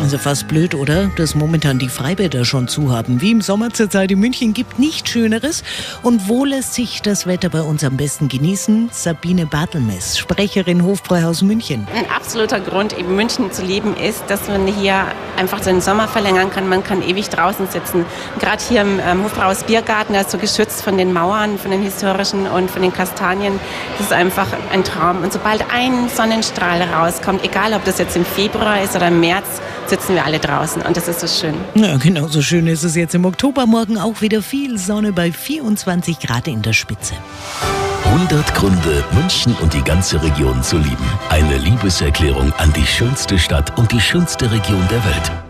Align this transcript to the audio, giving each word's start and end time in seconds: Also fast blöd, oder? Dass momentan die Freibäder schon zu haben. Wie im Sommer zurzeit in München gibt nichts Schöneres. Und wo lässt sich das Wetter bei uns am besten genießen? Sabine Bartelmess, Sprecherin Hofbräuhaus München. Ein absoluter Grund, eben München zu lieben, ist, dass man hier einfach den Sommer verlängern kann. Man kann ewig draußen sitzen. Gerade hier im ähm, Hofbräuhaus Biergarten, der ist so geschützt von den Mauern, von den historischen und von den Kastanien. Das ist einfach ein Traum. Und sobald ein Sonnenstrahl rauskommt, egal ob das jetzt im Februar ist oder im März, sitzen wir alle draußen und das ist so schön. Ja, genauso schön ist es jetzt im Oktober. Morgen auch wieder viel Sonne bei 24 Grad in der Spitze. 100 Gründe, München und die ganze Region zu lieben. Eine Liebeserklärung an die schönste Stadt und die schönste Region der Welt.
Also 0.00 0.18
fast 0.18 0.46
blöd, 0.46 0.74
oder? 0.74 1.10
Dass 1.16 1.34
momentan 1.34 1.78
die 1.78 1.88
Freibäder 1.88 2.44
schon 2.44 2.68
zu 2.68 2.92
haben. 2.92 3.20
Wie 3.20 3.30
im 3.30 3.40
Sommer 3.40 3.70
zurzeit 3.70 4.10
in 4.10 4.20
München 4.20 4.52
gibt 4.52 4.78
nichts 4.78 5.10
Schöneres. 5.10 5.64
Und 6.02 6.28
wo 6.28 6.44
lässt 6.44 6.74
sich 6.74 7.02
das 7.02 7.26
Wetter 7.26 7.48
bei 7.48 7.62
uns 7.62 7.82
am 7.82 7.96
besten 7.96 8.28
genießen? 8.28 8.90
Sabine 8.92 9.46
Bartelmess, 9.46 10.18
Sprecherin 10.18 10.84
Hofbräuhaus 10.84 11.42
München. 11.42 11.88
Ein 11.94 12.08
absoluter 12.10 12.60
Grund, 12.60 12.96
eben 12.96 13.16
München 13.16 13.50
zu 13.50 13.62
lieben, 13.62 13.96
ist, 13.96 14.22
dass 14.28 14.48
man 14.48 14.66
hier 14.66 15.06
einfach 15.36 15.60
den 15.60 15.80
Sommer 15.80 16.08
verlängern 16.08 16.50
kann. 16.50 16.68
Man 16.68 16.84
kann 16.84 17.02
ewig 17.02 17.28
draußen 17.28 17.66
sitzen. 17.68 18.04
Gerade 18.38 18.62
hier 18.62 18.82
im 18.82 19.00
ähm, 19.00 19.24
Hofbräuhaus 19.24 19.64
Biergarten, 19.64 20.12
der 20.12 20.22
ist 20.22 20.30
so 20.30 20.38
geschützt 20.38 20.82
von 20.82 20.98
den 20.98 21.12
Mauern, 21.12 21.58
von 21.58 21.70
den 21.70 21.82
historischen 21.82 22.46
und 22.46 22.70
von 22.70 22.82
den 22.82 22.92
Kastanien. 22.92 23.58
Das 23.98 24.08
ist 24.08 24.12
einfach 24.12 24.46
ein 24.72 24.84
Traum. 24.84 25.22
Und 25.22 25.32
sobald 25.32 25.64
ein 25.72 26.08
Sonnenstrahl 26.08 26.82
rauskommt, 26.82 27.44
egal 27.44 27.72
ob 27.72 27.84
das 27.84 27.98
jetzt 27.98 28.16
im 28.16 28.24
Februar 28.24 28.82
ist 28.82 28.94
oder 28.94 29.08
im 29.08 29.20
März, 29.20 29.46
sitzen 29.88 30.14
wir 30.14 30.24
alle 30.24 30.38
draußen 30.38 30.82
und 30.82 30.96
das 30.96 31.08
ist 31.08 31.20
so 31.20 31.26
schön. 31.26 31.54
Ja, 31.74 31.96
genauso 31.96 32.42
schön 32.42 32.66
ist 32.66 32.82
es 32.82 32.96
jetzt 32.96 33.14
im 33.14 33.24
Oktober. 33.24 33.66
Morgen 33.66 33.98
auch 33.98 34.20
wieder 34.20 34.42
viel 34.42 34.78
Sonne 34.78 35.12
bei 35.12 35.32
24 35.32 36.18
Grad 36.20 36.48
in 36.48 36.62
der 36.62 36.72
Spitze. 36.72 37.14
100 38.04 38.54
Gründe, 38.54 39.04
München 39.12 39.54
und 39.60 39.74
die 39.74 39.82
ganze 39.82 40.22
Region 40.22 40.62
zu 40.62 40.78
lieben. 40.78 41.10
Eine 41.28 41.58
Liebeserklärung 41.58 42.52
an 42.54 42.72
die 42.72 42.86
schönste 42.86 43.38
Stadt 43.38 43.76
und 43.78 43.90
die 43.92 44.00
schönste 44.00 44.50
Region 44.50 44.86
der 44.90 45.04
Welt. 45.04 45.45